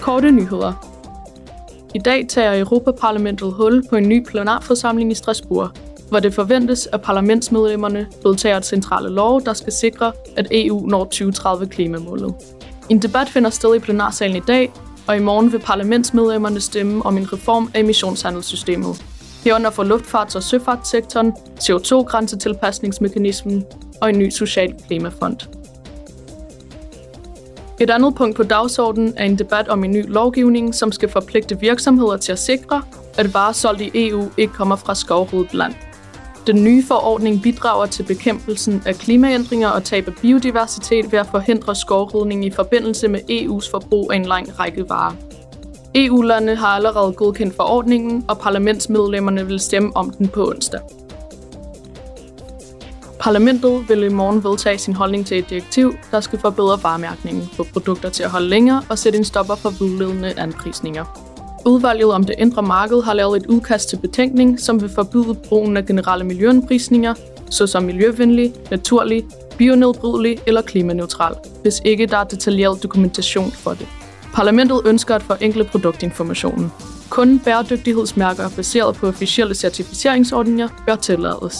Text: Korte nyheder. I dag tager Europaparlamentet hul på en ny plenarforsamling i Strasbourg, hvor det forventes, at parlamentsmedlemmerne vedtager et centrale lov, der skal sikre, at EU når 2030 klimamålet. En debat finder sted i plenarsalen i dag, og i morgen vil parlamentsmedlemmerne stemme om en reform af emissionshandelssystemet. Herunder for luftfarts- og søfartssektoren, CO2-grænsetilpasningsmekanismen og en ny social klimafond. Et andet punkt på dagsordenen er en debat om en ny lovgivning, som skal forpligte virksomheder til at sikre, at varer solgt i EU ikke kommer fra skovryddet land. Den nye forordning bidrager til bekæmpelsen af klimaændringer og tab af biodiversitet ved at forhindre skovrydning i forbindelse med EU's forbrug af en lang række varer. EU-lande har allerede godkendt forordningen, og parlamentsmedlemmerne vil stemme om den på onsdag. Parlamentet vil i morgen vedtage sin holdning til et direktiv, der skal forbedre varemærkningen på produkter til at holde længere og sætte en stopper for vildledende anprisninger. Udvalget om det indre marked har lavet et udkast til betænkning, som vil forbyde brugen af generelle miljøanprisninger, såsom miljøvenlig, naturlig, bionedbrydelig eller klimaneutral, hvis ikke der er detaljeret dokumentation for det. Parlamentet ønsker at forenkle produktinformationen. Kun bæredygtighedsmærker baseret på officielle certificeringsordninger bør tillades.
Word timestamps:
Korte 0.00 0.30
nyheder. 0.30 0.72
I 1.94 1.98
dag 1.98 2.26
tager 2.28 2.58
Europaparlamentet 2.58 3.52
hul 3.52 3.84
på 3.90 3.96
en 3.96 4.08
ny 4.08 4.26
plenarforsamling 4.26 5.12
i 5.12 5.14
Strasbourg, 5.14 5.70
hvor 6.08 6.20
det 6.20 6.34
forventes, 6.34 6.88
at 6.92 7.02
parlamentsmedlemmerne 7.02 8.06
vedtager 8.24 8.56
et 8.56 8.66
centrale 8.66 9.08
lov, 9.08 9.44
der 9.44 9.52
skal 9.52 9.72
sikre, 9.72 10.12
at 10.36 10.46
EU 10.50 10.86
når 10.86 11.04
2030 11.04 11.66
klimamålet. 11.66 12.34
En 12.88 13.02
debat 13.02 13.28
finder 13.28 13.50
sted 13.50 13.74
i 13.74 13.78
plenarsalen 13.78 14.36
i 14.36 14.40
dag, 14.40 14.72
og 15.06 15.16
i 15.16 15.20
morgen 15.20 15.52
vil 15.52 15.58
parlamentsmedlemmerne 15.58 16.60
stemme 16.60 17.06
om 17.06 17.16
en 17.16 17.32
reform 17.32 17.70
af 17.74 17.80
emissionshandelssystemet. 17.80 19.04
Herunder 19.44 19.70
for 19.70 19.84
luftfarts- 19.84 20.36
og 20.36 20.42
søfartssektoren, 20.42 21.32
CO2-grænsetilpasningsmekanismen 21.60 23.64
og 24.00 24.08
en 24.08 24.18
ny 24.18 24.30
social 24.30 24.74
klimafond. 24.86 25.36
Et 27.80 27.90
andet 27.90 28.14
punkt 28.14 28.36
på 28.36 28.42
dagsordenen 28.42 29.14
er 29.16 29.24
en 29.24 29.38
debat 29.38 29.68
om 29.68 29.84
en 29.84 29.90
ny 29.90 30.08
lovgivning, 30.08 30.74
som 30.74 30.92
skal 30.92 31.08
forpligte 31.08 31.60
virksomheder 31.60 32.16
til 32.16 32.32
at 32.32 32.38
sikre, 32.38 32.82
at 33.18 33.34
varer 33.34 33.52
solgt 33.52 33.80
i 33.80 33.90
EU 33.94 34.24
ikke 34.36 34.52
kommer 34.52 34.76
fra 34.76 34.94
skovryddet 34.94 35.54
land. 35.54 35.74
Den 36.46 36.64
nye 36.64 36.84
forordning 36.86 37.42
bidrager 37.42 37.86
til 37.86 38.02
bekæmpelsen 38.02 38.82
af 38.86 38.94
klimaændringer 38.94 39.68
og 39.68 39.84
tab 39.84 40.08
af 40.08 40.14
biodiversitet 40.22 41.12
ved 41.12 41.18
at 41.18 41.26
forhindre 41.26 41.74
skovrydning 41.74 42.44
i 42.44 42.50
forbindelse 42.50 43.08
med 43.08 43.20
EU's 43.30 43.70
forbrug 43.70 44.12
af 44.12 44.16
en 44.16 44.26
lang 44.26 44.58
række 44.60 44.88
varer. 44.88 45.14
EU-lande 45.94 46.56
har 46.56 46.68
allerede 46.68 47.12
godkendt 47.12 47.56
forordningen, 47.56 48.24
og 48.28 48.38
parlamentsmedlemmerne 48.38 49.46
vil 49.46 49.60
stemme 49.60 49.96
om 49.96 50.10
den 50.10 50.28
på 50.28 50.48
onsdag. 50.48 50.80
Parlamentet 53.20 53.88
vil 53.88 54.02
i 54.02 54.08
morgen 54.08 54.44
vedtage 54.44 54.78
sin 54.78 54.94
holdning 54.94 55.26
til 55.26 55.38
et 55.38 55.50
direktiv, 55.50 55.94
der 56.10 56.20
skal 56.20 56.38
forbedre 56.38 56.82
varemærkningen 56.82 57.50
på 57.56 57.66
produkter 57.72 58.10
til 58.10 58.22
at 58.22 58.30
holde 58.30 58.48
længere 58.48 58.82
og 58.88 58.98
sætte 58.98 59.18
en 59.18 59.24
stopper 59.24 59.54
for 59.54 59.70
vildledende 59.70 60.34
anprisninger. 60.36 61.04
Udvalget 61.66 62.12
om 62.12 62.24
det 62.24 62.34
indre 62.38 62.62
marked 62.62 63.02
har 63.02 63.14
lavet 63.14 63.36
et 63.36 63.46
udkast 63.46 63.88
til 63.88 63.96
betænkning, 63.96 64.60
som 64.60 64.80
vil 64.80 64.88
forbyde 64.88 65.34
brugen 65.34 65.76
af 65.76 65.86
generelle 65.86 66.24
miljøanprisninger, 66.24 67.14
såsom 67.50 67.82
miljøvenlig, 67.82 68.52
naturlig, 68.70 69.24
bionedbrydelig 69.58 70.38
eller 70.46 70.62
klimaneutral, 70.62 71.34
hvis 71.62 71.80
ikke 71.84 72.06
der 72.06 72.16
er 72.16 72.24
detaljeret 72.24 72.82
dokumentation 72.82 73.50
for 73.50 73.70
det. 73.70 73.86
Parlamentet 74.34 74.80
ønsker 74.84 75.14
at 75.14 75.22
forenkle 75.22 75.64
produktinformationen. 75.64 76.72
Kun 77.08 77.38
bæredygtighedsmærker 77.38 78.48
baseret 78.56 78.96
på 78.96 79.06
officielle 79.06 79.54
certificeringsordninger 79.54 80.68
bør 80.86 80.94
tillades. 80.94 81.56